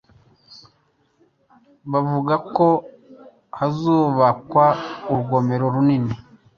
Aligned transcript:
Bavuga 1.91 2.33
ko 2.55 2.67
hazubakwa 3.57 4.65
urugomero 5.09 5.65
runini. 5.73 6.13